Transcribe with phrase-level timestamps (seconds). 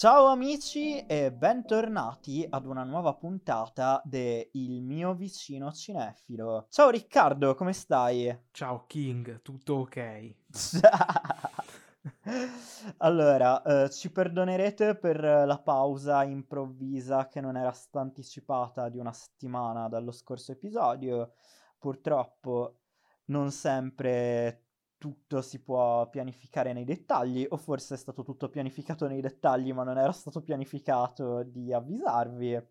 [0.00, 6.68] Ciao amici e bentornati ad una nuova puntata de Il mio vicino cinefilo.
[6.70, 8.34] Ciao Riccardo, come stai?
[8.50, 10.34] Ciao King, tutto ok?
[12.96, 19.12] allora, eh, ci perdonerete per la pausa improvvisa che non era stata anticipata di una
[19.12, 21.34] settimana dallo scorso episodio.
[21.78, 22.78] Purtroppo
[23.26, 24.69] non sempre
[25.00, 29.82] tutto si può pianificare nei dettagli, o forse è stato tutto pianificato nei dettagli, ma
[29.82, 32.66] non era stato pianificato di avvisarvi.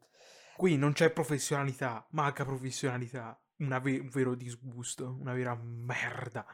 [0.55, 6.45] Qui non c'è professionalità, manca professionalità, ve- un vero disgusto, una vera merda.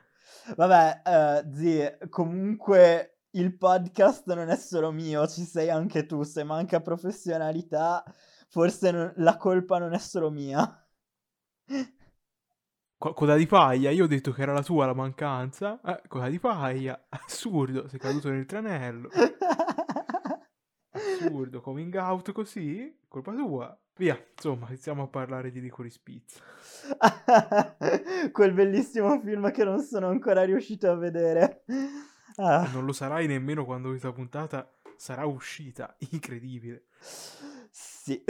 [0.56, 1.02] Vabbè,
[1.44, 6.80] uh, zi, comunque il podcast non è solo mio, ci sei anche tu, se manca
[6.80, 8.02] professionalità,
[8.48, 10.88] forse non- la colpa non è solo mia.
[12.98, 15.80] Coda di paglia, io ho detto che era la tua la mancanza.
[15.82, 19.10] Eh, coda di paglia, assurdo, sei caduto nel tranello.
[20.92, 23.78] Assurdo, coming out così, colpa tua.
[23.98, 26.42] Via, insomma, iniziamo a parlare di Licorice Pizza.
[28.32, 31.64] Quel bellissimo film che non sono ancora riuscito a vedere.
[32.36, 32.70] Ah.
[32.74, 35.96] Non lo sarai nemmeno quando questa puntata sarà uscita.
[36.12, 36.88] Incredibile.
[37.72, 38.22] Sì.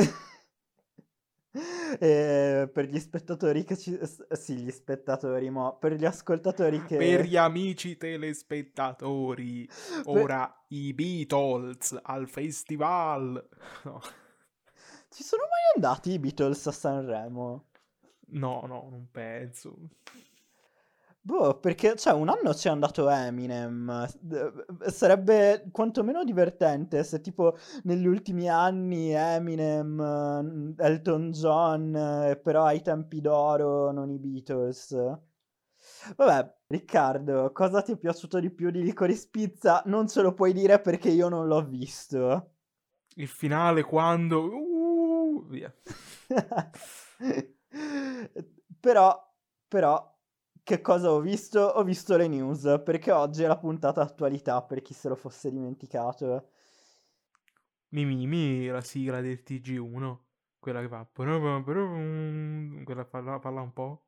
[2.00, 3.98] E per gli spettatori che ci...
[4.32, 6.98] Sì, gli spettatori, ma per gli ascoltatori che...
[6.98, 9.68] Per gli amici telespettatori,
[10.06, 10.78] ora per...
[10.78, 13.48] i Beatles al festival.
[13.84, 14.02] No.
[15.10, 17.68] Ci sono mai andati i Beatles a Sanremo?
[18.28, 19.78] No, no, non penso.
[21.26, 24.08] Boh, perché cioè, un anno c'è andato Eminem.
[24.86, 33.92] Sarebbe quantomeno divertente se tipo negli ultimi anni Eminem, Elton John, però ai tempi d'oro
[33.92, 34.96] non i Beatles.
[36.16, 39.82] Vabbè, Riccardo, cosa ti è piaciuto di più di Licorice Pizza?
[39.86, 42.52] Non ce lo puoi dire perché io non l'ho visto.
[43.16, 44.44] Il finale quando...
[44.44, 45.74] Uh, via.
[48.80, 49.34] però,
[49.68, 50.15] però
[50.66, 51.60] che cosa ho visto?
[51.60, 55.52] Ho visto le news, perché oggi è la puntata attualità, per chi se lo fosse
[55.52, 56.50] dimenticato.
[57.90, 60.18] Mimimi, la sigla del TG1,
[60.58, 61.08] quella che fa...
[62.84, 64.08] Quella parla, parla un po'.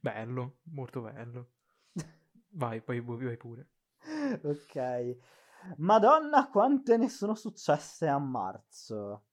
[0.00, 1.50] Bello, molto bello.
[2.52, 3.68] Vai, poi vai pure.
[4.42, 5.16] ok.
[5.76, 9.26] Madonna, quante ne sono successe a marzo.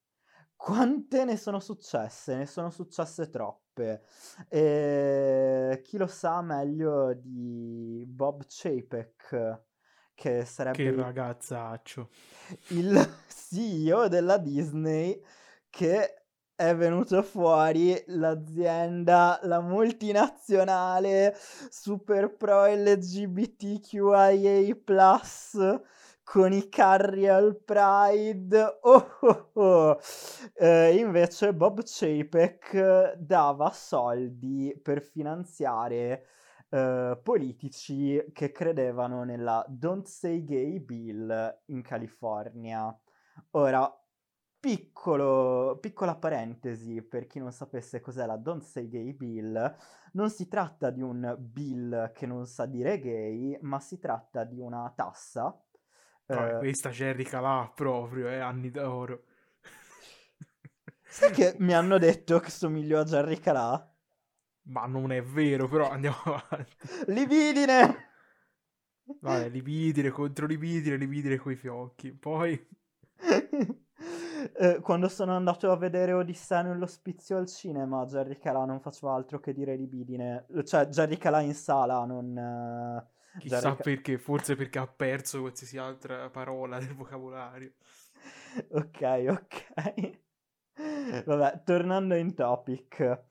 [0.61, 2.35] Quante ne sono successe?
[2.35, 4.03] Ne sono successe troppe.
[4.49, 9.61] E chi lo sa meglio di Bob Chapek,
[10.13, 10.77] che sarebbe...
[10.77, 12.09] Che ragazzaccio.
[12.71, 15.23] Il CEO della Disney
[15.69, 21.37] che è venuto fuori l'azienda, la multinazionale
[21.69, 24.11] super pro LGBTQIA+,
[26.31, 28.77] con i carri al Pride.
[28.81, 29.99] Oh, oh, oh.
[30.53, 36.27] Eh, invece Bob Chapek dava soldi per finanziare
[36.69, 42.95] eh, politici che credevano nella Don't Say Gay Bill in California.
[43.51, 43.91] Ora,
[44.59, 49.75] piccolo, piccola parentesi per chi non sapesse cos'è la Don't Say Gay Bill,
[50.13, 54.59] non si tratta di un bill che non sa dire gay, ma si tratta di
[54.59, 55.59] una tassa
[56.29, 59.23] Uh, questa Jerry Calà proprio, eh, anni d'oro.
[61.03, 63.91] Sai che mi hanno detto che somiglio a Jerry Calà?
[64.63, 66.75] Ma non è vero, però andiamo avanti.
[67.07, 68.07] Libidine!
[69.21, 72.13] Vabbè, libidine contro libidine, libidine coi fiocchi.
[72.13, 72.67] Poi...
[74.53, 79.39] eh, quando sono andato a vedere Odissea nell'ospizio al cinema, Jerry Calà non faceva altro
[79.39, 80.45] che dire libidine.
[80.63, 82.37] Cioè, Jerry Calà in sala, non...
[82.37, 87.73] Uh Chissà ric- perché, forse perché ha perso qualsiasi altra parola del vocabolario.
[88.69, 90.19] ok, ok.
[91.25, 93.27] Vabbè, tornando in topic.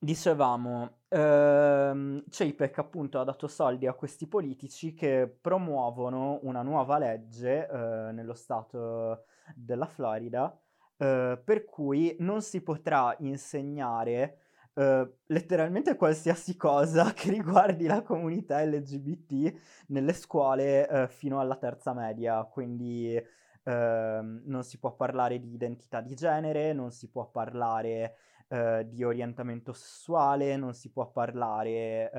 [0.00, 7.66] Dicevamo, ehm, Chapek appunto ha dato soldi a questi politici che promuovono una nuova legge
[7.68, 9.24] eh, nello stato
[9.56, 10.56] della Florida
[10.98, 14.38] eh, per cui non si potrà insegnare
[14.78, 19.52] Uh, letteralmente qualsiasi cosa che riguardi la comunità LGBT
[19.88, 26.00] nelle scuole uh, fino alla terza media, quindi uh, non si può parlare di identità
[26.00, 28.14] di genere, non si può parlare
[28.50, 32.10] eh, di orientamento sessuale, non si può parlare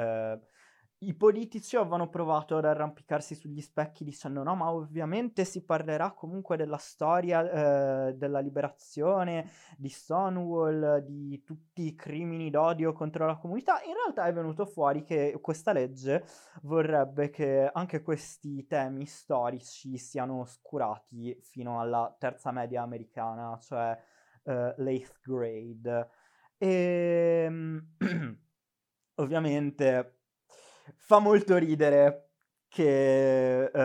[1.01, 6.57] i politici avevano provato ad arrampicarsi sugli specchi dicendo no, ma ovviamente si parlerà comunque
[6.57, 13.81] della storia eh, della liberazione, di Stonewall, di tutti i crimini d'odio contro la comunità.
[13.83, 16.25] In realtà è venuto fuori che questa legge
[16.63, 23.97] vorrebbe che anche questi temi storici siano oscurati fino alla terza media americana, cioè
[24.43, 26.09] eh, l'eighth grade.
[26.57, 27.49] E
[29.15, 30.18] ovviamente
[30.95, 32.29] fa molto ridere
[32.67, 33.79] che uh,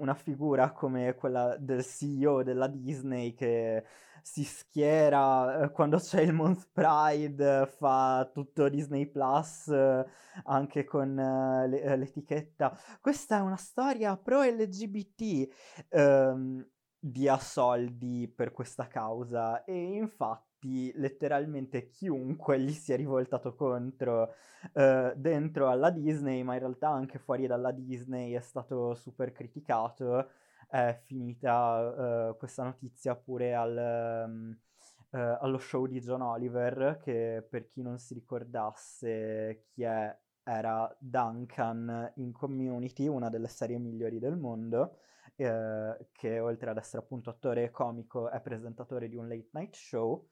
[0.00, 3.84] una figura come quella del CEO della Disney che
[4.22, 10.04] si schiera uh, quando c'è il Month Pride, fa tutto Disney Plus uh,
[10.44, 12.76] anche con le- l'etichetta.
[13.00, 15.48] Questa è una storia pro LGBT.
[15.90, 16.66] Um,
[17.04, 20.51] dia soldi per questa causa e infatti
[20.94, 24.34] letteralmente chiunque gli si è rivoltato contro
[24.74, 30.28] uh, dentro alla Disney, ma in realtà anche fuori dalla Disney è stato super criticato.
[30.68, 34.58] È finita uh, questa notizia pure al, um,
[35.10, 40.94] uh, allo show di John Oliver, che per chi non si ricordasse chi è, era
[40.98, 44.96] Duncan in Community, una delle serie migliori del mondo.
[45.34, 50.28] Eh, che oltre ad essere appunto attore comico è presentatore di un late night show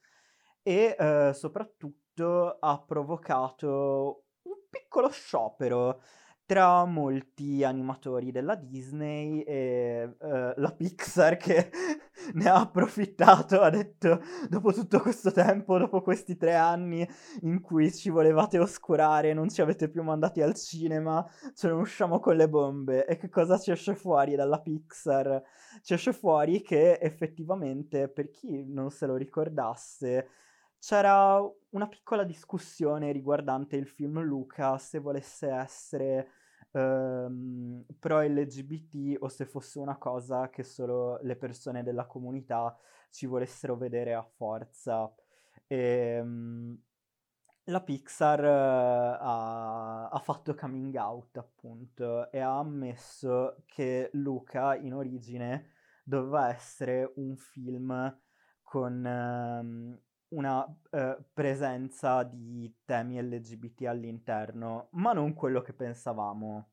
[0.62, 6.01] e eh, soprattutto ha provocato un piccolo sciopero
[6.51, 11.71] tra molti animatori della Disney e eh, la Pixar che
[12.35, 17.09] ne ha approfittato, ha detto dopo tutto questo tempo, dopo questi tre anni
[17.43, 21.25] in cui ci volevate oscurare, non ci avete più mandati al cinema,
[21.55, 23.07] ce ne usciamo con le bombe.
[23.07, 25.41] E che cosa ci esce fuori dalla Pixar?
[25.83, 30.29] Ci esce fuori che effettivamente, per chi non se lo ricordasse,
[30.81, 31.38] c'era
[31.71, 36.31] una piccola discussione riguardante il film Luca, se volesse essere
[36.73, 42.77] ehm, pro LGBT o se fosse una cosa che solo le persone della comunità
[43.11, 45.12] ci volessero vedere a forza.
[45.67, 46.83] E, ehm,
[47.65, 54.94] la Pixar uh, ha, ha, fatto coming out appunto e ha ammesso che Luca in
[54.94, 58.19] origine doveva essere un film
[58.62, 60.00] con um,
[60.31, 66.71] una eh, presenza di temi LGBT all'interno, ma non quello che pensavamo.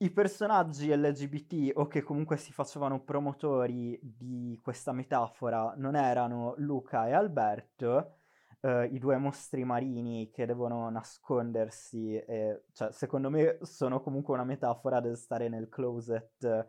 [0.00, 7.08] I personaggi LGBT o che comunque si facevano promotori di questa metafora non erano Luca
[7.08, 8.18] e Alberto,
[8.60, 14.44] eh, i due mostri marini che devono nascondersi, e, cioè secondo me sono comunque una
[14.44, 16.66] metafora del stare nel closet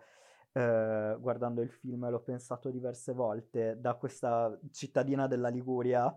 [0.51, 6.15] eh, guardando il film, l'ho pensato diverse volte, da questa cittadina della Liguria,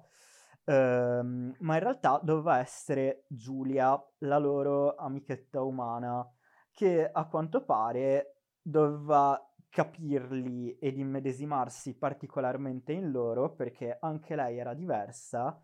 [0.65, 6.27] ehm, ma in realtà doveva essere Giulia, la loro amichetta umana,
[6.71, 9.39] che a quanto pare doveva
[9.69, 15.59] capirli ed immedesimarsi particolarmente in loro perché anche lei era diversa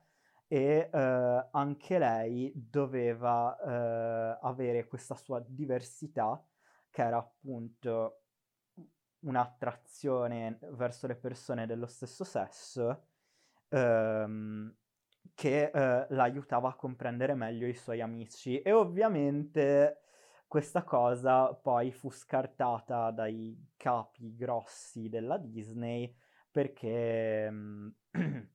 [0.46, 6.42] e eh, anche lei doveva eh, avere questa sua diversità
[6.90, 8.22] che era appunto
[9.20, 13.06] un'attrazione verso le persone dello stesso sesso
[13.68, 14.74] ehm,
[15.34, 20.00] che eh, l'aiutava a comprendere meglio i suoi amici e ovviamente
[20.46, 26.14] questa cosa poi fu scartata dai capi grossi della Disney
[26.50, 27.96] perché mh,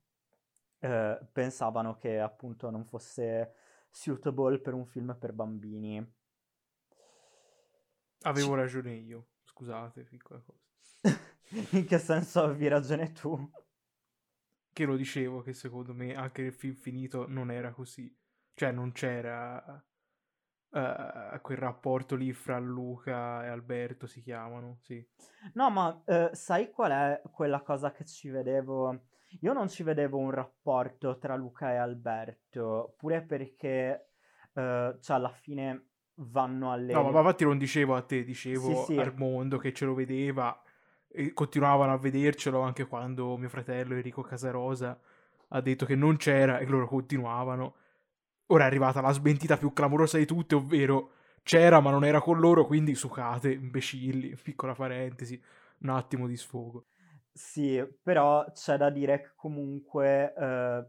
[0.80, 3.54] eh, pensavano che appunto non fosse
[3.90, 6.14] suitable per un film per bambini.
[8.24, 9.28] Avevo ragione io.
[9.54, 10.60] Scusate, piccola cosa.
[11.78, 13.52] In che senso avevi ragione tu?
[14.74, 18.12] Che lo dicevo che secondo me anche nel film finito non era così.
[18.56, 19.84] Cioè non c'era
[20.70, 25.08] uh, quel rapporto lì fra Luca e Alberto si chiamano, sì.
[25.54, 29.04] No, ma uh, sai qual è quella cosa che ci vedevo?
[29.42, 34.14] Io non ci vedevo un rapporto tra Luca e Alberto, pure perché
[34.54, 36.94] uh, cioè alla fine vanno alle...
[36.94, 39.00] No, ma infatti non dicevo a te, dicevo sì, sì.
[39.00, 40.62] al mondo che ce lo vedeva
[41.08, 45.00] e continuavano a vedercelo anche quando mio fratello Enrico Casarosa
[45.50, 47.76] ha detto che non c'era e loro continuavano.
[48.48, 51.12] Ora è arrivata la smentita più clamorosa di tutte, ovvero
[51.44, 55.42] c'era ma non era con loro, quindi sucate, imbecilli, piccola parentesi,
[55.80, 56.88] un attimo di sfogo.
[57.32, 60.86] Sì, però c'è da dire che comunque, eh,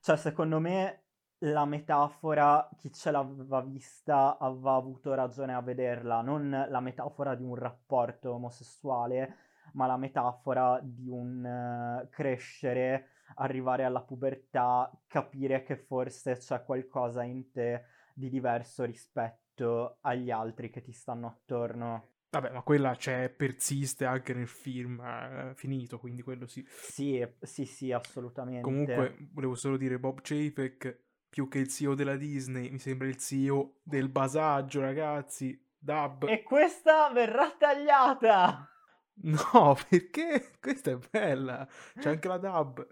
[0.00, 1.03] cioè secondo me
[1.38, 7.42] la metafora, chi ce l'aveva vista aveva avuto ragione a vederla, non la metafora di
[7.42, 9.36] un rapporto omosessuale,
[9.72, 17.22] ma la metafora di un uh, crescere, arrivare alla pubertà, capire che forse c'è qualcosa
[17.22, 22.08] in te di diverso rispetto agli altri che ti stanno attorno.
[22.30, 26.64] Vabbè, ma quella c'è, persiste anche nel film eh, finito, quindi quello sì.
[26.68, 28.62] Sì, sì, sì, assolutamente.
[28.62, 31.03] Comunque, volevo solo dire, Bob Chapek,
[31.34, 35.60] più che il CEO della Disney, mi sembra il CEO del basaggio, ragazzi.
[35.76, 36.28] Dub.
[36.28, 38.68] E questa verrà tagliata!
[39.16, 40.50] No, perché?
[40.60, 41.68] Questa è bella.
[41.96, 42.84] C'è anche la dub.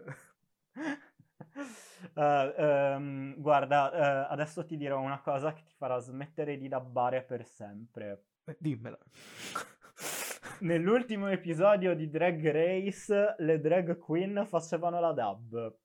[2.15, 3.91] Uh, um, guarda,
[4.29, 8.27] uh, adesso ti dirò una cosa che ti farà smettere di dabbare per sempre.
[8.45, 8.99] Eh, dimmela.
[10.61, 15.77] Nell'ultimo episodio di Drag Race, le drag queen facevano la dub.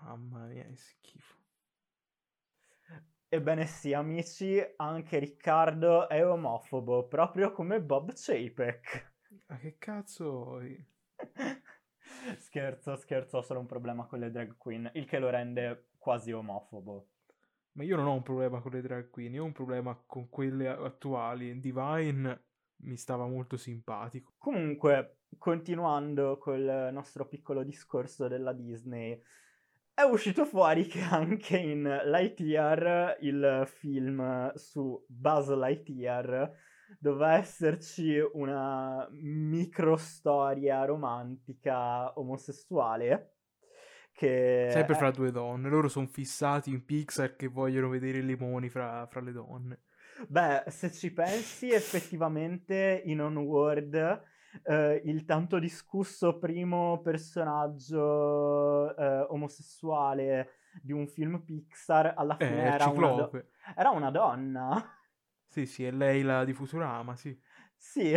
[0.00, 0.66] Mamma mia.
[3.34, 9.14] Ebbene sì, amici, anche Riccardo è omofobo, proprio come Bob Chapek.
[9.46, 10.60] Ma che cazzo?
[12.36, 16.30] scherzo, scherzo, ho solo un problema con le drag queen, il che lo rende quasi
[16.30, 17.06] omofobo.
[17.72, 20.28] Ma io non ho un problema con le drag queen, io ho un problema con
[20.28, 21.58] quelle attuali.
[21.58, 22.44] Divine
[22.82, 24.34] mi stava molto simpatico.
[24.36, 29.18] Comunque, continuando col nostro piccolo discorso della Disney,
[29.94, 36.50] è uscito fuori che anche in Lightyear, il film su Buzz Lightyear,
[36.98, 43.36] doveva esserci una micro storia romantica omosessuale
[44.12, 44.68] che...
[44.70, 49.06] Sempre fra due donne, loro sono fissati in Pixar che vogliono vedere i limoni fra,
[49.06, 49.80] fra le donne.
[50.28, 54.22] Beh, se ci pensi, effettivamente in Onward
[54.64, 62.72] eh, il tanto discusso primo personaggio eh, omosessuale di un film Pixar alla fine eh,
[62.72, 63.44] era, una do-
[63.76, 64.96] era una donna.
[65.46, 67.38] Sì, sì, è lei la di Futurama, sì.
[67.76, 68.16] Sì.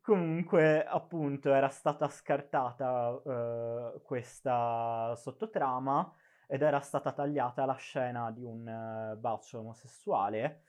[0.00, 6.12] Comunque, appunto, era stata scartata uh, questa sottotrama
[6.46, 10.62] ed era stata tagliata la scena di un uh, bacio omosessuale.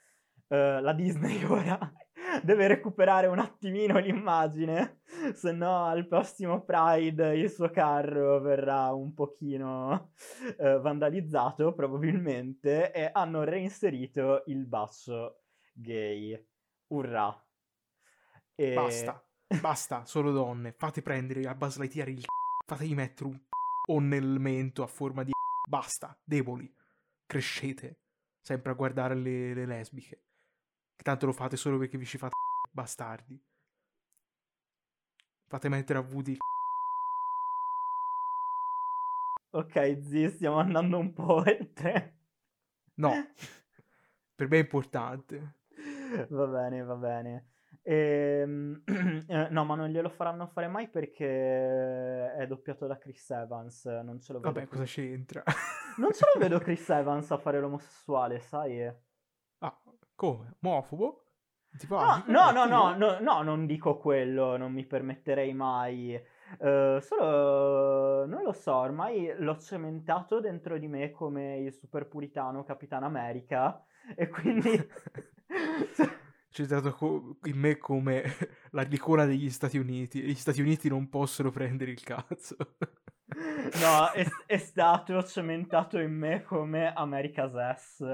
[0.47, 1.77] Uh, la Disney ora
[2.43, 4.99] deve recuperare un attimino l'immagine,
[5.33, 10.11] se no al prossimo Pride il suo carro verrà un pochino
[10.57, 15.41] vandalizzato probabilmente e hanno reinserito il bacio
[15.73, 16.39] gay.
[16.87, 17.45] Urrà!
[18.55, 18.73] E...
[18.73, 19.23] Basta,
[19.61, 20.73] basta, solo donne.
[20.73, 22.23] Fate prendere a Buzz Lightyear il
[22.65, 23.39] fategli mettere un
[23.87, 25.31] o nel mento a forma di
[25.67, 26.73] basta, deboli.
[27.25, 27.99] Crescete,
[28.39, 30.23] sempre a guardare le, le lesbiche.
[31.03, 32.35] Tanto lo fate solo perché vi ci fate
[32.71, 33.39] bastardi.
[35.47, 36.37] Fate mettere a Woody
[39.55, 42.17] Ok, zi, stiamo andando un po' oltre.
[42.95, 43.11] No,
[44.35, 45.59] per me è importante.
[46.27, 47.49] Va bene, va bene.
[47.83, 48.83] Ehm,
[49.27, 53.85] eh, no, ma non glielo faranno fare mai perché è doppiato da Chris Evans.
[53.85, 54.51] Non ce lo vedo.
[54.51, 55.41] Vabbè, cosa c'entra?
[55.99, 58.93] non ce lo vedo Chris Evans a fare l'omosessuale, sai?
[60.15, 60.55] Come?
[60.59, 61.25] Mofobo?
[61.77, 66.19] Tipo, no, no, no, no, no, no, non dico quello, non mi permetterei mai.
[66.59, 72.63] Uh, solo non lo so, ormai l'ho cementato dentro di me come il super puritano
[72.63, 73.83] Capitan America
[74.15, 74.69] e quindi
[76.49, 78.23] citato in me come
[78.71, 80.21] la l'icona degli Stati Uniti.
[80.21, 82.55] Gli Stati Uniti non possono prendere il cazzo.
[83.81, 88.05] no, è, è, stato cementato in me come America's Ass.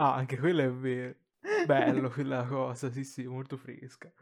[0.00, 1.14] Ah, anche quello è vero.
[1.66, 4.12] Bello quella cosa, sì sì, molto fresca.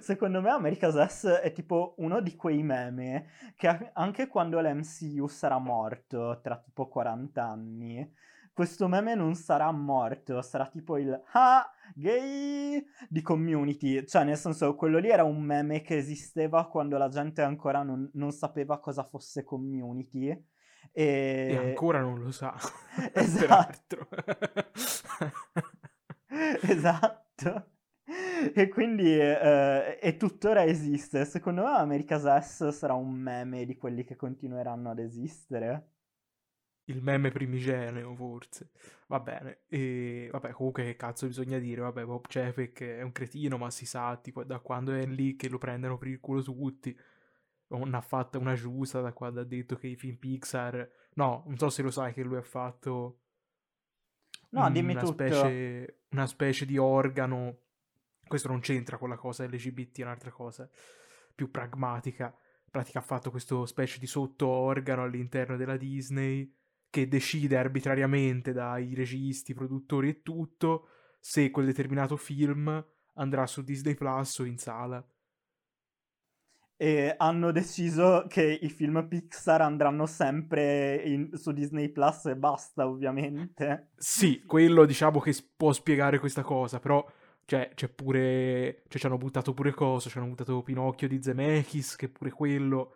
[0.00, 5.58] Secondo me America's Ass è tipo uno di quei meme che anche quando l'MCU sarà
[5.58, 8.14] morto tra tipo 40 anni
[8.52, 14.06] questo meme non sarà morto, sarà tipo il ah, gay di community.
[14.06, 18.10] Cioè, nel senso, quello lì era un meme che esisteva quando la gente ancora non,
[18.14, 20.28] non sapeva cosa fosse community.
[20.92, 21.48] E...
[21.50, 22.54] e ancora non lo sa.
[23.14, 24.08] Esatto.
[26.62, 27.66] esatto.
[28.54, 31.24] E quindi eh, e tuttora esiste.
[31.24, 35.90] Secondo me America's Ass sarà un meme di quelli che continueranno ad esistere
[36.90, 38.70] il meme primigenio, forse.
[39.06, 39.60] Va bene.
[39.68, 41.80] E vabbè, comunque che cazzo bisogna dire?
[41.80, 45.48] Vabbè, Bob Chapek è un cretino, ma si sa, tipo, da quando è lì che
[45.48, 46.96] lo prendono per il culo tutti.
[47.70, 50.88] Non ha fatto una giusta da quando ha detto che i film Pixar...
[51.14, 53.20] No, non so se lo sai che lui ha fatto...
[54.50, 55.12] No, dimmi una tutto.
[55.12, 57.58] Specie, una specie di organo...
[58.26, 60.68] Questo non c'entra con la cosa LGBT, è un'altra cosa
[61.34, 62.26] più pragmatica.
[62.26, 66.52] In pratica ha fatto questo specie di sotto-organo all'interno della Disney
[66.88, 70.88] che decide arbitrariamente dai registi, produttori e tutto
[71.20, 72.84] se quel determinato film
[73.14, 75.04] andrà su Disney Plus o in sala.
[76.80, 82.88] E hanno deciso che i film Pixar andranno sempre in, su Disney Plus e basta,
[82.88, 83.90] ovviamente.
[83.96, 87.06] Sì, quello diciamo che può spiegare questa cosa, però
[87.44, 88.84] cioè, c'è pure.
[88.88, 90.08] Cioè, ci hanno buttato pure cosa.
[90.08, 92.94] Ci hanno buttato Pinocchio di Zemeckis, che pure quello.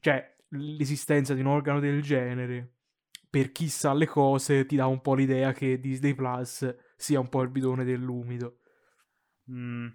[0.00, 2.76] Cioè, l'esistenza di un organo del genere,
[3.28, 7.28] per chi sa le cose, ti dà un po' l'idea che Disney Plus sia un
[7.28, 8.60] po' il bidone dell'umido.
[9.50, 9.88] Mm.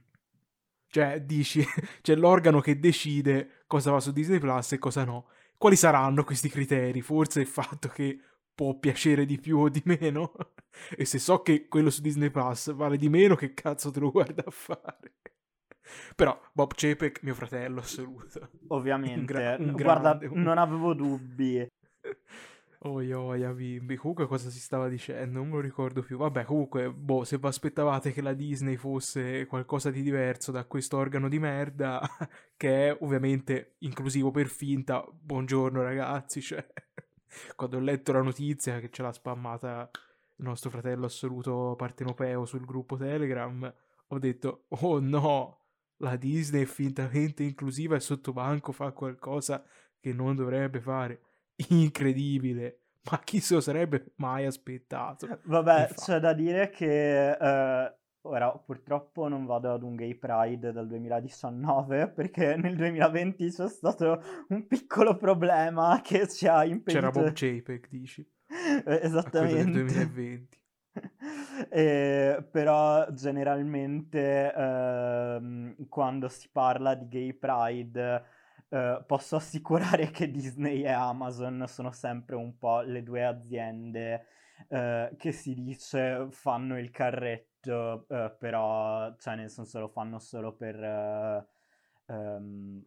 [0.94, 1.66] Cioè, dici,
[2.04, 5.26] c'è l'organo che decide cosa va su Disney Plus e cosa no.
[5.58, 7.02] Quali saranno questi criteri?
[7.02, 8.20] Forse il fatto che
[8.54, 10.34] può piacere di più o di meno.
[10.96, 14.12] e se so che quello su Disney Plus vale di meno, che cazzo te lo
[14.12, 15.14] guarda a fare?
[16.16, 18.52] Però Bob Chapek, mio fratello assoluto.
[18.68, 19.20] Ovviamente.
[19.20, 21.68] Un gra- un Guarda, grande, non avevo dubbi.
[22.86, 25.40] Oi oia bimbi, comunque cosa si stava dicendo?
[25.40, 26.18] Non me lo ricordo più.
[26.18, 30.98] Vabbè, comunque, boh, se vi aspettavate che la Disney fosse qualcosa di diverso da questo
[30.98, 32.02] organo di merda,
[32.58, 36.66] che è ovviamente inclusivo per finta, buongiorno ragazzi, cioè,
[37.56, 39.90] quando ho letto la notizia che ce l'ha spammata
[40.36, 43.74] il nostro fratello assoluto partenopeo sul gruppo Telegram,
[44.08, 45.60] ho detto, oh no,
[45.98, 49.64] la Disney è fintamente inclusiva e sotto banco fa qualcosa
[50.02, 51.22] che non dovrebbe fare
[51.70, 52.80] incredibile.
[53.12, 55.28] Ma chi se lo sarebbe mai aspettato?
[55.44, 56.02] Vabbè, Infatti.
[56.02, 62.10] c'è da dire che eh, ora purtroppo non vado ad un gay pride dal 2019
[62.16, 66.94] perché nel 2020 c'è stato un piccolo problema che ci ha impedito...
[66.94, 68.26] C'era Bob JPEG, dici?
[68.86, 69.64] eh, esattamente.
[69.64, 70.62] Nel 2020.
[71.70, 78.24] eh, però generalmente eh, quando si parla di gay pride
[78.74, 84.26] Uh, posso assicurare che Disney e Amazon sono sempre un po' le due aziende
[84.70, 90.56] uh, che si dice fanno il carretto, uh, però, cioè nel senso lo fanno solo
[90.56, 91.46] per,
[92.08, 92.84] um,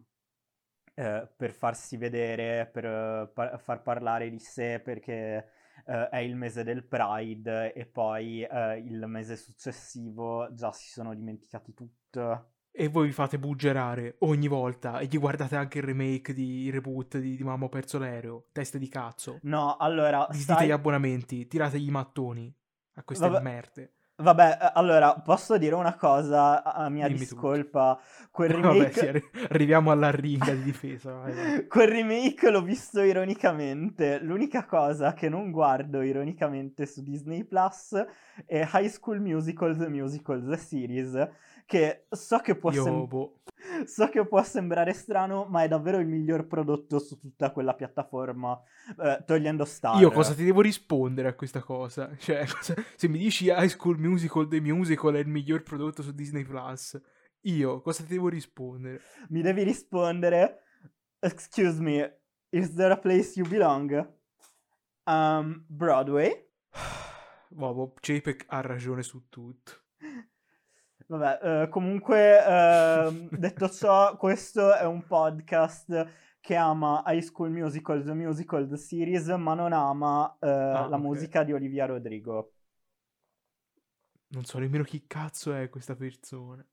[0.92, 5.50] per farsi vedere, per par- far parlare di sé, perché
[5.84, 12.54] è il mese del Pride e poi il mese successivo già si sono dimenticati tutto
[12.78, 17.16] e voi vi fate buggerare ogni volta e gli guardate anche il remake di reboot
[17.16, 19.38] di, di Mamma ho perso l'aereo, teste di cazzo.
[19.42, 20.26] No, allora...
[20.28, 20.66] Disdite stai...
[20.66, 22.54] gli abbonamenti, tirate i mattoni
[22.96, 23.42] a queste Vabbè...
[23.42, 23.90] merde.
[24.18, 27.98] Vabbè, eh, allora, posso dire una cosa a mia Dimmi discolpa.
[28.30, 28.78] Quel remake...
[28.78, 31.12] Vabbè, sì, arri- arriviamo alla ringa di difesa.
[31.12, 31.66] Vai, vai.
[31.68, 34.18] Quel remake l'ho visto ironicamente.
[34.20, 37.94] L'unica cosa che non guardo ironicamente su Disney Plus
[38.46, 41.28] è High School Musical, The Musical, The Series,
[41.66, 43.40] che so che può, sem- boh.
[43.86, 48.58] so che può sembrare strano, ma è davvero il miglior prodotto su tutta quella piattaforma,
[48.98, 50.00] eh, togliendo Star.
[50.00, 52.14] Io cosa ti devo rispondere a questa cosa?
[52.16, 52.46] Cioè,
[52.96, 56.98] se mi dici High School Musical, The Musical è il miglior prodotto su Disney Plus,
[57.42, 59.00] io cosa ti devo rispondere?
[59.28, 60.62] Mi devi rispondere,
[61.18, 64.14] excuse me, is there a place you belong?
[65.04, 66.48] Um, Broadway?
[67.48, 69.85] Bob JPEG ha ragione su tutto.
[71.08, 76.08] Vabbè, eh, comunque, eh, detto ciò, questo è un podcast
[76.40, 80.86] che ama High School Musical, The Musical, The Series, ma non ama eh, ah, la
[80.86, 81.00] okay.
[81.00, 82.52] musica di Olivia Rodrigo.
[84.28, 86.64] Non so nemmeno chi cazzo è questa persona.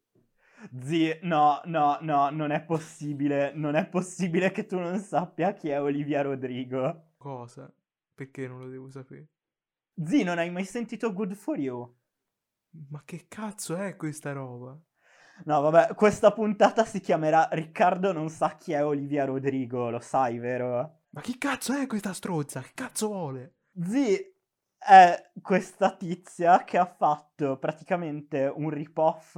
[0.80, 3.52] Zi, no, no, no, non è possibile.
[3.54, 7.12] Non è possibile che tu non sappia chi è Olivia Rodrigo.
[7.17, 7.72] Cosa?
[8.13, 9.28] Perché non lo devo sapere?
[10.04, 11.96] Zi, non hai mai sentito Good For You?
[12.89, 14.77] Ma che cazzo è questa roba?
[15.45, 20.38] No, vabbè, questa puntata si chiamerà Riccardo non sa chi è Olivia Rodrigo, lo sai,
[20.39, 21.01] vero?
[21.09, 22.62] Ma chi cazzo è questa strozza?
[22.62, 23.55] Che cazzo vuole?
[23.79, 24.17] Zi
[24.77, 29.38] è questa tizia che ha fatto praticamente un rip-off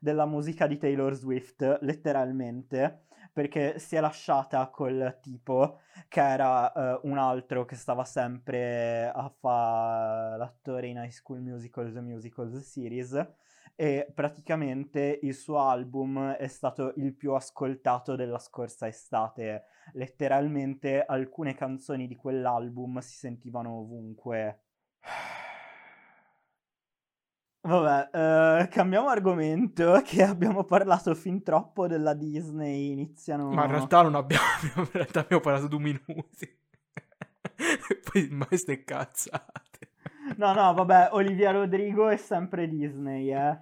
[0.00, 3.05] della musica di Taylor Swift, letteralmente
[3.36, 9.28] perché si è lasciata col tipo che era uh, un altro che stava sempre a
[9.28, 13.28] fare l'attore in High School Musical, The Musical, The Series
[13.74, 19.64] e praticamente il suo album è stato il più ascoltato della scorsa estate.
[19.92, 24.60] Letteralmente alcune canzoni di quell'album si sentivano ovunque.
[27.66, 28.10] Vabbè,
[28.62, 33.50] eh, cambiamo argomento, che abbiamo parlato fin troppo della Disney, iniziano...
[33.50, 34.44] Ma in realtà non abbiamo,
[34.76, 36.58] in realtà abbiamo parlato due minuti.
[38.10, 39.90] Poi mai ste cazzate.
[40.36, 43.58] No, no, vabbè, Olivia Rodrigo è sempre Disney, eh.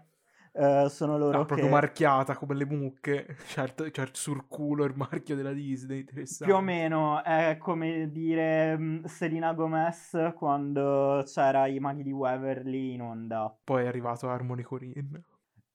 [0.55, 5.35] Uh, sono loro no, proprio marchiata come le mucche certo, certo sul culo il marchio
[5.35, 12.05] della Disney più o meno è come dire um, Selena Gomez quando c'era i maghi
[12.05, 15.25] di Waverly in onda poi è arrivato Harmony Corinne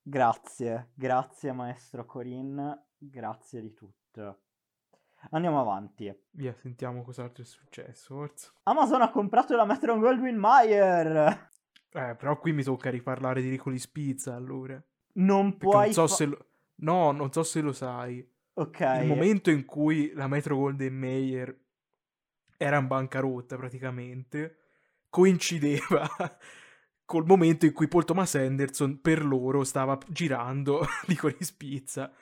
[0.01, 4.41] grazie grazie maestro Corinne grazie di tutto.
[5.31, 6.13] Andiamo avanti.
[6.31, 8.51] Via, sentiamo cos'altro è successo, forza.
[8.63, 11.48] Amazon ha comprato la Metro Goldwyn Mayer.
[11.91, 14.81] Eh, però qui mi tocca riparlare di Ricoli Spizza, allora.
[15.13, 15.85] Non puoi...
[15.85, 16.45] Non so fa- se lo...
[16.75, 18.25] No, non so se lo sai.
[18.53, 18.79] Ok.
[19.01, 21.67] Il momento in cui la Metro Golden Mayer
[22.57, 24.57] era in bancarotta praticamente
[25.09, 26.07] coincideva
[27.05, 32.13] col momento in cui Paul Thomas Anderson per loro stava girando Licorice Pizza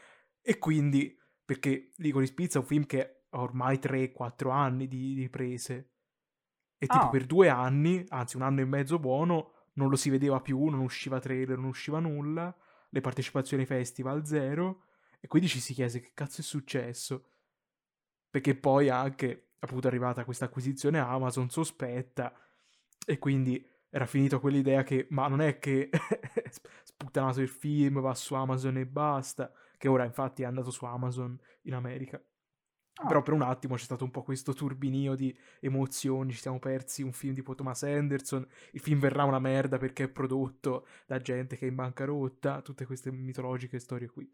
[0.41, 5.91] e quindi perché Licorice Pizza è un film che ha ormai 3-4 anni di riprese
[6.77, 7.09] e tipo ah.
[7.09, 10.79] per due anni, anzi un anno e mezzo buono, non lo si vedeva più, non
[10.79, 12.55] usciva trailer, non usciva nulla,
[12.89, 14.83] le partecipazioni ai festival zero
[15.19, 17.29] e quindi ci si chiese che cazzo è successo.
[18.29, 22.33] Perché poi anche appunto è arrivata questa acquisizione Amazon sospetta
[23.05, 25.89] e quindi era finito quell'idea che ma non è che
[26.83, 31.39] sputtanato il film va su Amazon e basta che ora infatti è andato su Amazon
[31.63, 32.21] in America
[32.99, 33.07] Oh.
[33.07, 37.03] Però per un attimo c'è stato un po' questo turbinio di emozioni, ci siamo persi
[37.03, 41.57] un film di Thomas Anderson, il film verrà una merda perché è prodotto da gente
[41.57, 44.29] che è in bancarotta, tutte queste mitologiche storie qui.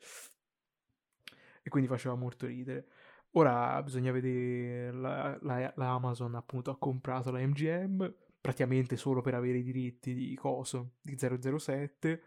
[1.62, 2.88] E quindi faceva molto ridere.
[3.36, 9.34] Ora bisogna vedere, la, la, la Amazon appunto ha comprato la MGM, praticamente solo per
[9.34, 12.22] avere i diritti di Coso, di 007.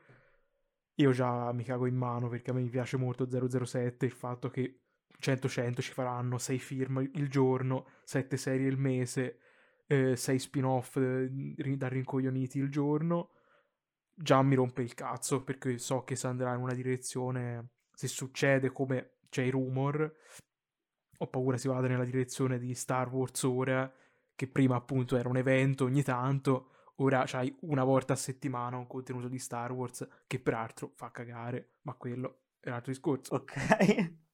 [0.97, 4.86] Io già mi cago in mano perché a me piace molto 007, il fatto che
[5.21, 9.39] 100-100 ci faranno 6 film il giorno, 7 serie il mese,
[9.87, 11.29] 6 eh, spin-off eh,
[11.77, 13.31] da rincoglioniti il giorno.
[14.15, 18.71] Già mi rompe il cazzo perché so che si andrà in una direzione, se succede
[18.73, 20.11] come c'è i rumor,
[21.19, 23.91] ho paura si vada nella direzione di Star Wars ora,
[24.35, 28.87] che prima appunto era un evento ogni tanto, ora c'hai una volta a settimana un
[28.87, 33.35] contenuto di Star Wars che peraltro fa cagare, ma quello è un altro discorso.
[33.35, 34.25] Ok.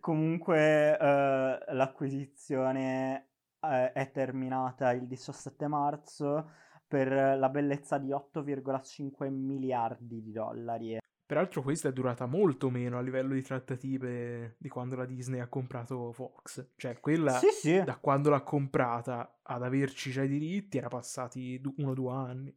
[0.00, 3.28] Comunque eh, l'acquisizione
[3.60, 6.50] eh, è terminata il 17 marzo
[6.86, 10.98] per la bellezza di 8,5 miliardi di dollari.
[11.26, 15.48] Peraltro questa è durata molto meno a livello di trattative di quando la Disney ha
[15.48, 16.74] comprato Fox.
[16.76, 17.82] Cioè quella sì, sì.
[17.82, 22.56] da quando l'ha comprata ad averci già i diritti era passati uno o due anni.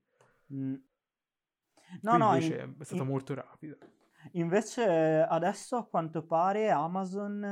[0.53, 0.75] Mm.
[2.01, 3.75] No, Qui no, invece in, è stata in, molto rapida.
[4.34, 7.43] Invece adesso a quanto pare Amazon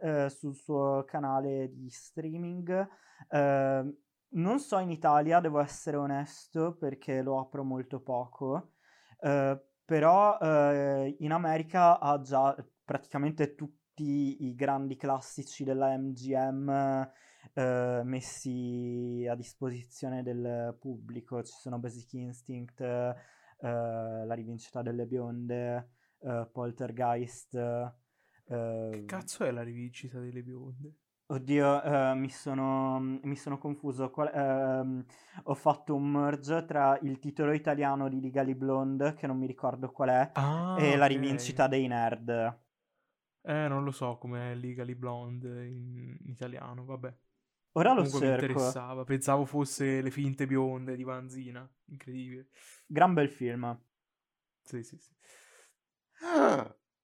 [0.00, 2.88] eh, sul suo canale di streaming,
[3.28, 3.94] eh,
[4.28, 8.72] non so in Italia, devo essere onesto perché lo apro molto poco,
[9.20, 17.10] eh, però eh, in America ha già praticamente tutti i grandi classici della MGM
[17.52, 23.14] eh, messi a disposizione del pubblico, ci sono Basic Instinct, eh,
[23.60, 25.90] La rivincita delle bionde
[26.24, 27.54] uh, Poltergeist.
[28.46, 30.98] Uh, che cazzo è la rivincita delle bionde?
[31.26, 34.10] Oddio, uh, mi, sono, mi, sono, confuso.
[34.10, 35.04] Qual, uh,
[35.44, 39.90] ho fatto un merge tra il titolo italiano di Legally Blonde, che non mi ricordo
[39.90, 40.96] qual è, ah, e okay.
[40.96, 42.58] la rivincita dei nerd.
[43.46, 47.14] Eh, non lo so com'è Legally Blonde in, in italiano, vabbè.
[47.76, 48.44] Ora lo Comunque cerco.
[48.44, 52.48] mi interessava, pensavo fosse Le finte bionde di Vanzina, incredibile.
[52.86, 53.78] Gran bel film.
[54.62, 55.10] Sì, sì, sì.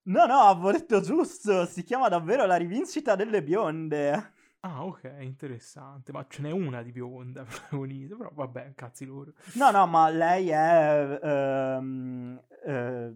[0.03, 4.33] No, no, avevo detto giusto, si chiama davvero La rivincita delle bionde.
[4.61, 6.13] Ah, ok, interessante.
[6.13, 9.33] Ma ce n'è una di bionda protagonista, però vabbè, cazzi loro.
[9.55, 13.15] No, no, ma lei è ehm, eh,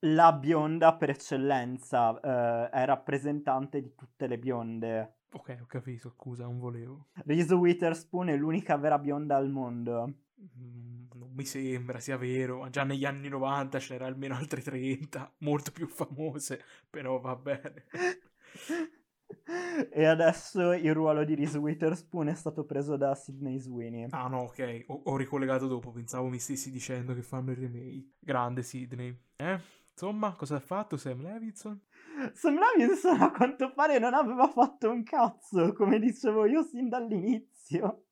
[0.00, 5.16] la bionda per eccellenza, eh, è rappresentante di tutte le bionde.
[5.32, 7.08] Ok, ho capito, scusa, non volevo.
[7.26, 10.14] Reese Witherspoon è l'unica vera bionda al mondo.
[11.38, 15.86] Mi sembra sia vero, ma già negli anni 90 c'era almeno altre 30, molto più
[15.86, 17.84] famose, però va bene.
[19.92, 24.08] e adesso il ruolo di Reese Witherspoon è stato preso da Sidney Sweeney.
[24.10, 28.14] Ah no, ok, ho, ho ricollegato dopo, pensavo mi stessi dicendo che fanno il remake.
[28.18, 29.16] Grande Sidney.
[29.36, 29.60] Eh?
[29.92, 31.80] Insomma, cosa ha fatto Sam Levinson?
[32.34, 38.06] Sam Levinson a quanto pare non aveva fatto un cazzo, come dicevo io sin dall'inizio.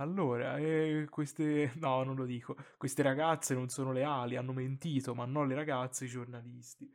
[0.00, 1.72] Allora, eh, queste...
[1.78, 2.56] No, non lo dico.
[2.76, 6.90] Queste ragazze non sono leali, hanno mentito, ma non le ragazze, i giornalisti.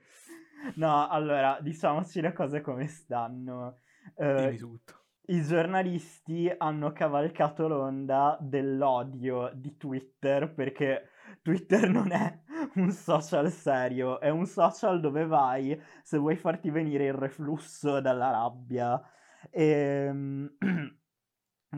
[0.76, 3.78] No, allora, diciamoci le cose come stanno.
[4.15, 5.04] Uh, Dimmi tutto.
[5.28, 11.10] I giornalisti hanno cavalcato l'onda dell'odio di Twitter perché
[11.41, 12.41] Twitter non è
[12.76, 18.30] un social serio, è un social dove vai se vuoi farti venire il reflusso dalla
[18.32, 19.02] rabbia.
[19.50, 20.50] E...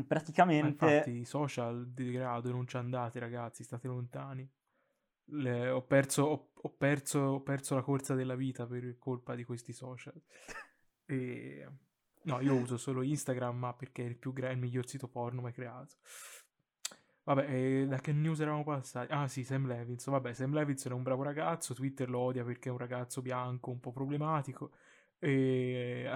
[0.05, 0.85] Praticamente...
[0.85, 4.49] Ma infatti i social di grado non ci andate ragazzi, state lontani.
[5.29, 9.43] le, ho, perso, ho, ho, perso, ho, perso, la corsa della vita per colpa di
[9.43, 10.13] questi social.
[11.09, 11.65] E,
[12.23, 15.39] no, io uso solo Instagram, ma perché è il, più gra- il miglior sito porno
[15.39, 15.95] mai creato.
[17.23, 19.11] Vabbè, da che news eravamo passati?
[19.13, 20.13] Ah sì, Sam Levinson.
[20.13, 23.69] Vabbè, Sam Levinson è un bravo ragazzo, Twitter lo odia perché è un ragazzo bianco
[23.69, 24.71] un po' problematico
[25.19, 26.09] e,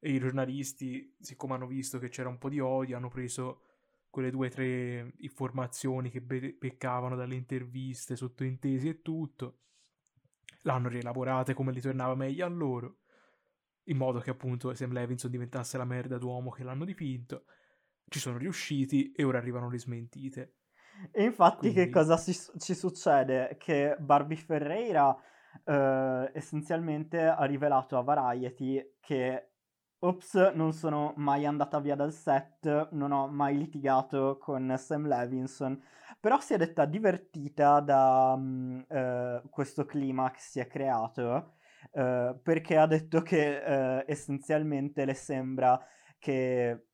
[0.00, 3.64] e i giornalisti, siccome hanno visto che c'era un po' di odio, hanno preso
[4.08, 9.58] quelle due o tre informazioni che be- peccavano dalle interviste, sottointesi e tutto,
[10.62, 12.98] l'hanno rielaborate come li tornava meglio a loro,
[13.84, 17.44] in modo che appunto Sam Levinson diventasse la merda d'uomo che l'hanno dipinto.
[18.08, 20.54] Ci sono riusciti e ora arrivano le smentite.
[21.12, 21.84] E infatti Quindi...
[21.84, 23.56] che cosa si, ci succede?
[23.58, 25.16] Che Barbie Ferreira
[25.64, 29.49] eh, essenzialmente ha rivelato a Variety che
[30.02, 35.78] Ops, non sono mai andata via dal set, non ho mai litigato con Sam Levinson,
[36.18, 41.56] però si è detta divertita da um, uh, questo clima che si è creato,
[41.92, 45.78] uh, perché ha detto che uh, essenzialmente le sembra
[46.18, 46.86] che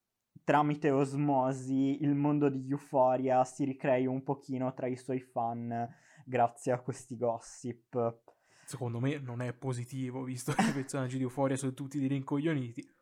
[0.43, 5.89] tramite osmosi il mondo di Euphoria si ricrei un pochino tra i suoi fan
[6.25, 8.23] grazie a questi gossip.
[8.65, 12.95] Secondo me non è positivo, visto che i personaggi di Euphoria sono tutti dei rincoglioniti.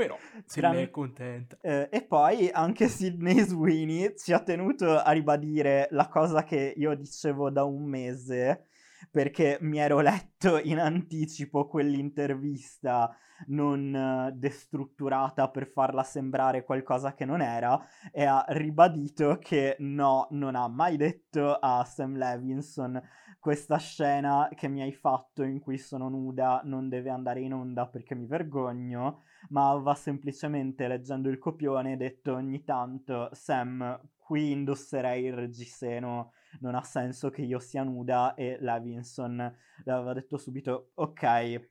[0.00, 0.76] Però se Gran...
[0.76, 1.58] ne è contenta.
[1.60, 6.94] Eh, e poi anche Sidney Sweeney ci ha tenuto a ribadire la cosa che io
[6.94, 8.64] dicevo da un mese,
[9.10, 13.14] perché mi ero letto in anticipo quell'intervista
[13.48, 17.78] non destrutturata per farla sembrare qualcosa che non era
[18.10, 23.02] e ha ribadito che no, non ha mai detto a Sam Levinson
[23.38, 27.86] questa scena che mi hai fatto in cui sono nuda non deve andare in onda
[27.86, 35.24] perché mi vergogno ma aveva semplicemente leggendo il copione detto ogni tanto Sam, qui indosserei
[35.24, 40.90] il reggiseno, non ha senso che io sia nuda e Levinson le aveva detto subito
[40.94, 41.68] ok,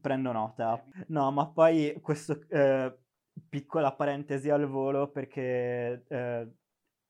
[0.00, 0.84] prendo nota.
[1.08, 2.94] No, ma poi questo eh,
[3.48, 6.52] piccola parentesi al volo perché eh,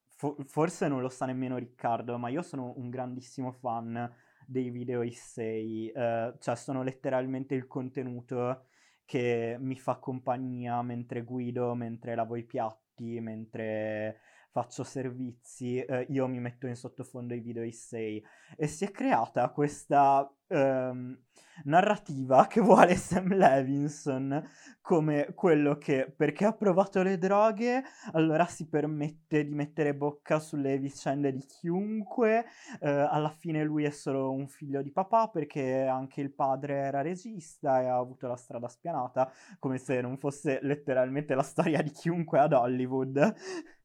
[0.09, 4.09] fo- forse non lo sa nemmeno Riccardo, ma io sono un grandissimo fan
[4.47, 8.67] dei video Issei, eh, cioè sono letteralmente il contenuto
[9.13, 14.21] che mi fa compagnia mentre guido, mentre lavo i piatti, mentre
[14.53, 18.23] faccio servizi, eh, io mi metto in sottofondo i video Issei
[18.55, 21.19] e si è creata questa ehm,
[21.65, 24.47] narrativa che vuole Sam Levinson
[24.83, 30.79] come quello che perché ha provato le droghe allora si permette di mettere bocca sulle
[30.79, 32.45] vicende di chiunque,
[32.81, 37.01] eh, alla fine lui è solo un figlio di papà perché anche il padre era
[37.01, 41.91] regista e ha avuto la strada spianata, come se non fosse letteralmente la storia di
[41.91, 43.35] chiunque ad Hollywood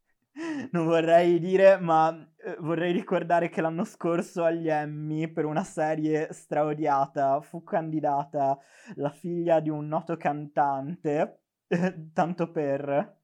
[0.72, 6.32] non vorrei dire, ma eh, vorrei ricordare che l'anno scorso agli Emmy per una serie
[6.32, 8.58] straodiata fu candidata
[8.96, 11.42] la figlia di un noto cantante,
[12.14, 13.16] tanto per...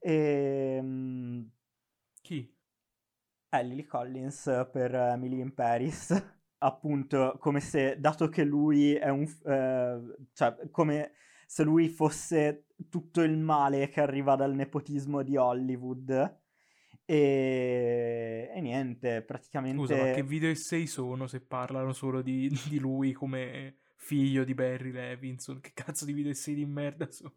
[0.00, 1.50] E, ehm,
[2.20, 2.56] Chi?
[3.50, 6.10] Eh, Lily Collins per Emily in Paris.
[6.58, 9.22] Appunto, come se, dato che lui è un...
[9.44, 11.12] Eh, cioè, come
[11.46, 16.46] se lui fosse tutto il male che arriva dal nepotismo di Hollywood
[17.10, 19.78] e, e niente, praticamente...
[19.78, 24.52] Scusa, ma che video essay sono se parlano solo di, di lui come figlio di
[24.52, 25.58] Barry Levinson?
[25.58, 27.32] Che cazzo di video essay di merda sono?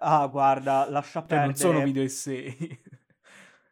[0.00, 1.46] Ah, guarda, lascia cioè, perdere...
[1.46, 2.80] non sono video essay,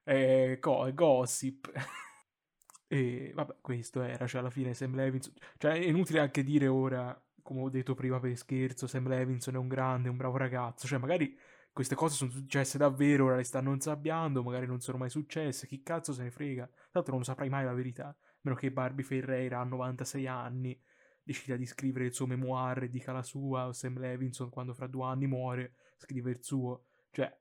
[0.02, 1.70] è, co- è gossip.
[2.88, 5.34] e vabbè, questo era, cioè alla fine Sam Levinson...
[5.58, 9.58] Cioè è inutile anche dire ora, come ho detto prima per scherzo, Sam Levinson è
[9.58, 10.86] un grande, un bravo ragazzo.
[10.86, 11.36] Cioè magari
[11.72, 15.82] queste cose sono successe davvero, ora le stanno insabbiando, magari non sono mai successe, chi
[15.82, 16.68] cazzo se ne frega?
[16.90, 20.78] L'altro non saprai mai la verità, a meno che Barbie Ferreira a 96 anni
[21.22, 25.04] decida di scrivere il suo memoir dica la sua, o Sam Levinson quando fra due
[25.06, 27.35] anni muore scrive il suo, cioè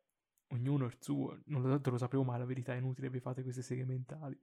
[0.49, 3.43] ognuno il suo, non lo, lo sapevo mai la verità, è inutile che vi fate
[3.43, 4.39] queste seghe mentali.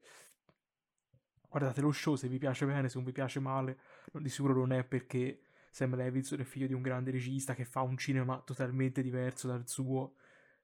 [1.48, 3.79] Guardate lo show se vi piace bene, se non vi piace male,
[4.12, 5.40] di sicuro non è perché
[5.79, 9.69] Sam Levinson è figlio di un grande regista che fa un cinema totalmente diverso dal
[9.69, 10.17] suo,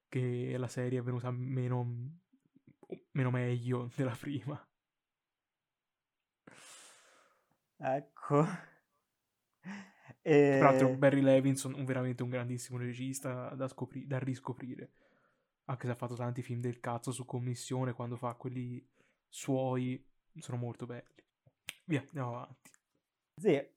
[0.09, 1.87] che la serie è venuta meno,
[3.13, 4.61] meno meglio della prima.
[7.79, 8.45] Ecco.
[10.21, 10.57] E...
[10.59, 14.91] Tra l'altro Barry Levinson, un, veramente un grandissimo regista da, scopri- da riscoprire.
[15.67, 18.85] Anche se ha fatto tanti film del cazzo su commissione, quando fa quelli
[19.29, 20.05] suoi,
[20.39, 21.23] sono molto belli.
[21.85, 22.71] Via, andiamo avanti.
[23.37, 23.74] Sì,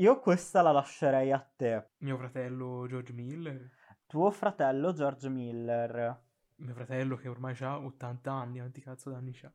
[0.00, 1.90] io questa la lascerei a te.
[1.98, 3.70] Mio fratello George Miller.
[4.06, 6.22] Tuo fratello George Miller.
[6.56, 9.52] Mio fratello che ormai ha 80 anni, quanti cazzo d'anni c'ha?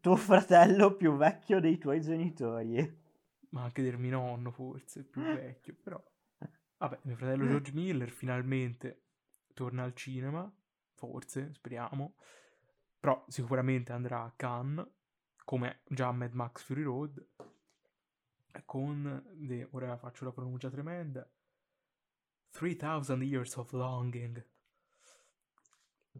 [0.00, 3.02] Tuo fratello più vecchio dei tuoi genitori.
[3.50, 6.02] Ma anche del mio nonno, forse, più vecchio, però...
[6.78, 9.02] Vabbè, mio fratello George Miller finalmente
[9.54, 10.48] torna al cinema,
[10.94, 12.14] forse, speriamo.
[13.00, 14.86] Però sicuramente andrà a Cannes,
[15.44, 17.26] come già Mad Max Fury Road,
[18.64, 21.28] con, de, ora faccio la pronuncia tremenda,
[22.50, 24.46] 3000 Years of Longing.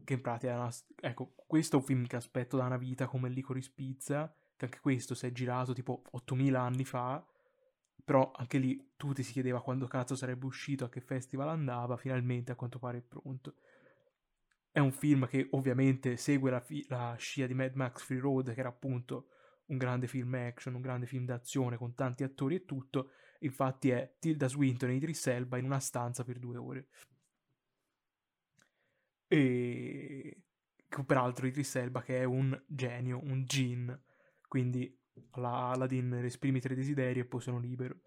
[0.04, 0.72] Che in pratica è una...
[1.00, 4.80] Ecco, questo è un film che aspetto da una vita come Licorice Pizza, che anche
[4.80, 7.24] questo si è girato tipo 8000 anni fa,
[8.04, 12.50] però anche lì tutti si chiedeva quando cazzo sarebbe uscito, a che festival andava, finalmente
[12.52, 13.54] a quanto pare è pronto.
[14.72, 18.52] È un film che ovviamente segue la, fi- la scia di Mad Max Free Road,
[18.52, 19.28] che era appunto
[19.66, 23.10] un grande film action, un grande film d'azione con tanti attori e tutto.
[23.40, 26.88] Infatti è Tilda Swinton e Idris Elba in una stanza per due ore.
[29.26, 30.42] E
[31.06, 34.00] peraltro Idris Elba che è un genio, un gin,
[34.48, 34.96] quindi
[35.30, 38.00] alla Aladdin esprimi tre desideri e poi sono libero.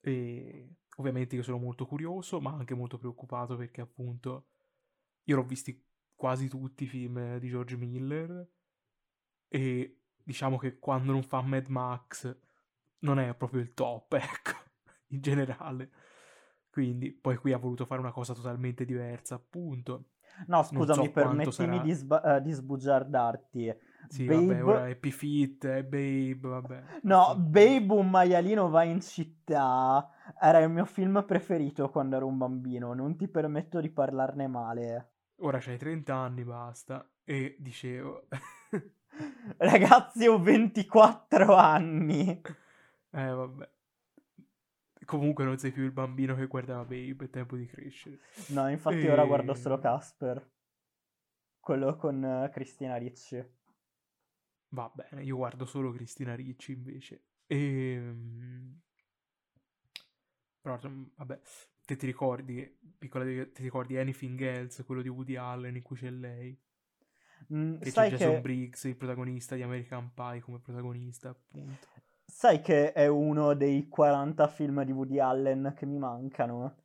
[0.00, 4.46] E ovviamente io sono molto curioso, ma anche molto preoccupato perché appunto
[5.24, 8.46] io l'ho visti quasi tutti i film di George Miller
[9.48, 9.99] e
[10.30, 12.38] diciamo che quando non fa Mad Max
[13.00, 14.52] non è proprio il top, ecco,
[15.08, 15.90] in generale.
[16.70, 20.10] Quindi poi qui ha voluto fare una cosa totalmente diversa, appunto.
[20.46, 23.74] No, scusami, so permettimi di, sba- uh, di sbugiardarti.
[24.06, 24.46] Sì, Babe...
[24.46, 26.82] vabbè, ora è P-Fit, è Babe, vabbè.
[27.02, 30.08] No, Babe, un maialino va in città.
[30.40, 35.14] Era il mio film preferito quando ero un bambino, non ti permetto di parlarne male.
[35.38, 37.04] Ora c'hai 30 anni, basta.
[37.24, 38.28] E dicevo...
[39.58, 42.40] Ragazzi, ho 24 anni.
[43.10, 43.70] Eh, vabbè.
[45.04, 48.20] Comunque non sei più il bambino che guardava Babe, è tempo di crescere.
[48.48, 49.10] No, infatti e...
[49.10, 50.50] ora guardo solo Casper.
[51.58, 53.44] Quello con uh, Cristina Ricci.
[54.68, 57.24] Va bene, io guardo solo Cristina Ricci invece.
[57.46, 57.56] E...
[57.56, 58.80] Ehm,
[60.60, 60.78] però,
[61.16, 61.40] vabbè,
[61.84, 66.10] te ti ricordi, piccola, ti ricordi Anything Else, quello di Woody Allen in cui c'è
[66.10, 66.56] lei?
[67.52, 68.40] Mm, che c'è Jason che...
[68.40, 71.86] Briggs, il protagonista di American Pie come protagonista, appunto.
[72.24, 76.76] Sai che è uno dei 40 film di Woody Allen che mi mancano?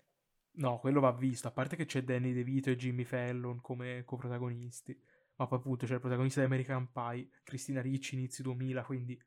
[0.58, 4.98] No, quello va visto, a parte che c'è Danny DeVito e Jimmy Fallon come coprotagonisti,
[5.36, 9.22] ma poi appunto c'è il protagonista di American Pie, Cristina Ricci, inizio 2000, quindi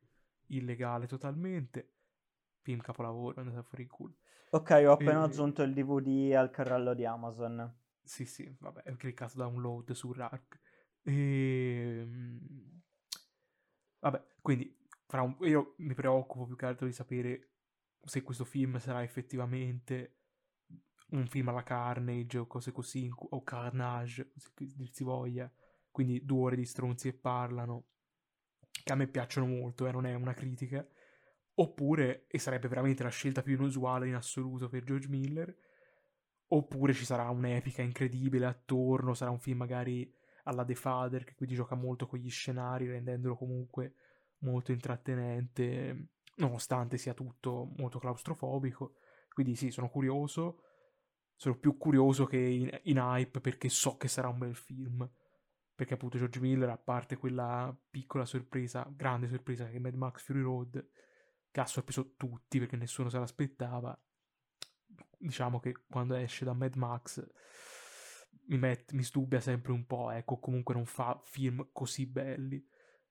[0.49, 1.93] illegale totalmente.
[2.62, 4.14] Film capolavoro, andate a fuori il culo.
[4.51, 5.25] Ok, ho appena e...
[5.25, 7.77] aggiunto il DVD al carrello di Amazon.
[8.03, 10.59] Sì, sì, vabbè, ho cliccato download su RARC.
[11.09, 12.01] E...
[12.01, 12.83] Ehm,
[14.01, 14.77] vabbè, quindi
[15.12, 15.37] un...
[15.40, 17.53] io mi preoccupo più che altro di sapere
[18.05, 20.16] se questo film sarà effettivamente
[21.11, 24.51] un film alla Carnage o cose così, o Carnage, se
[24.90, 25.51] si voglia.
[25.90, 27.87] Quindi due ore di stronzi e parlano,
[28.85, 30.87] che a me piacciono molto, eh, non è una critica.
[31.55, 35.57] Oppure, e sarebbe veramente la scelta più inusuale in assoluto per George Miller,
[36.49, 40.14] oppure ci sarà un'epica incredibile attorno, sarà un film magari
[40.49, 43.95] alla The Father, che quindi gioca molto con gli scenari, rendendolo comunque
[44.39, 48.95] molto intrattenente, nonostante sia tutto molto claustrofobico.
[49.29, 50.63] Quindi sì, sono curioso.
[51.37, 55.09] Sono più curioso che in, in hype perché so che sarà un bel film.
[55.75, 60.25] Perché appunto George Miller, a parte quella piccola sorpresa, grande sorpresa che è Mad Max
[60.25, 60.89] Fury Road,
[61.51, 63.97] che ha sorpreso tutti perché nessuno se l'aspettava,
[65.19, 67.25] diciamo che quando esce da Mad Max
[68.49, 72.65] mi, met- mi stubbia sempre un po', ecco, comunque non fa film così belli.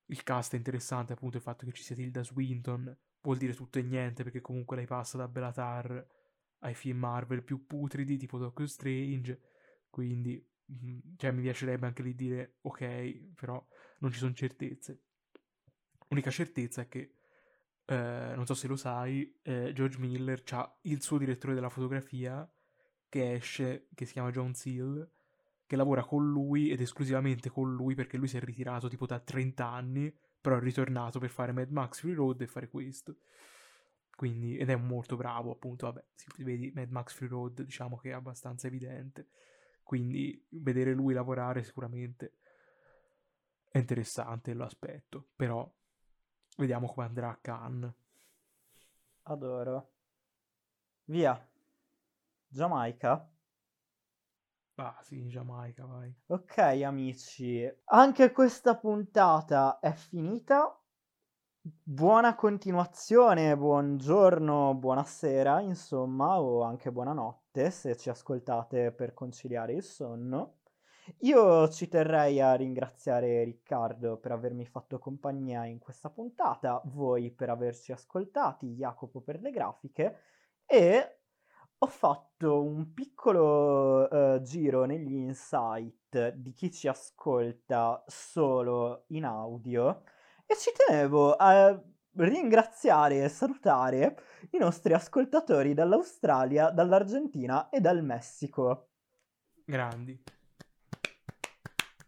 [0.08, 3.80] Il cast è interessante, appunto, il fatto che ci sia Tilda Swinton vuol dire tutto
[3.80, 6.06] e niente, perché comunque lei passa da Bellatar
[6.60, 9.40] ai film Marvel più putridi, tipo Doctor Strange,
[9.90, 13.64] quindi, mm, cioè, mi piacerebbe anche lì dire, ok, però
[14.00, 15.02] non ci sono certezze.
[16.08, 17.16] L'unica certezza è che,
[17.86, 22.50] eh, non so se lo sai, eh, George Miller ha il suo direttore della fotografia,
[23.10, 25.10] che esce, che si chiama John Seal,
[25.68, 29.20] che lavora con lui ed esclusivamente con lui perché lui si è ritirato tipo da
[29.20, 33.18] 30 anni, però è ritornato per fare Mad Max Free Road e fare questo.
[34.16, 38.10] Quindi, ed è molto bravo, appunto, vabbè, si vedi Mad Max Free Road, diciamo che
[38.10, 39.28] è abbastanza evidente.
[39.84, 42.38] Quindi vedere lui lavorare sicuramente
[43.70, 45.70] è interessante, lo aspetto, però
[46.58, 47.94] vediamo come andrà a Cannes.
[49.24, 49.92] Adoro.
[51.06, 51.48] Via.
[52.48, 53.30] Giamaica.
[54.80, 56.14] Ah sì, Giamaica, vai.
[56.28, 60.80] Ok, amici, anche questa puntata è finita.
[61.60, 70.60] Buona continuazione, buongiorno, buonasera, insomma, o anche buonanotte se ci ascoltate per conciliare il sonno.
[71.22, 77.50] Io ci terrei a ringraziare Riccardo per avermi fatto compagnia in questa puntata, voi per
[77.50, 80.20] averci ascoltati, Jacopo per le grafiche
[80.68, 81.22] e
[81.80, 90.04] ho fatto un piccolo uh, giro negli insight di chi ci ascolta solo in audio
[90.46, 91.80] e ci tenevo a
[92.14, 94.18] ringraziare e salutare
[94.52, 98.90] i nostri ascoltatori dall'Australia, dall'Argentina e dal Messico.
[99.64, 100.24] Grandi.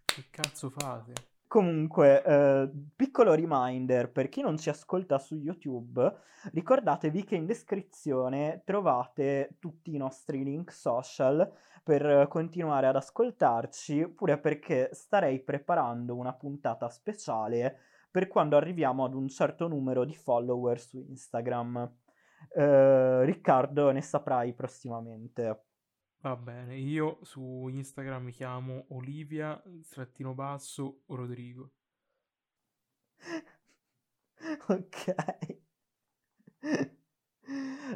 [0.06, 1.29] Che cazzo fate?
[1.50, 6.16] Comunque, eh, piccolo reminder per chi non ci ascolta su YouTube,
[6.52, 11.52] ricordatevi che in descrizione trovate tutti i nostri link social
[11.84, 17.80] per continuare ad ascoltarci, pure perché starei preparando una puntata speciale
[18.12, 21.92] per quando arriviamo ad un certo numero di follower su Instagram.
[22.54, 25.69] Eh, Riccardo, ne saprai prossimamente.
[26.22, 31.72] Va bene, io su Instagram mi chiamo Olivia trattino basso Rodrigo.
[34.70, 35.16] ok.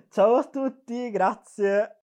[0.09, 1.97] Ciao a tutti, grazie.